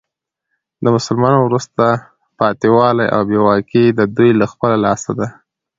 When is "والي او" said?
2.75-3.21